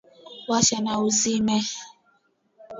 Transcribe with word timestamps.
Washa 0.49 0.77
na 0.85 0.93
uzime. 1.07 1.57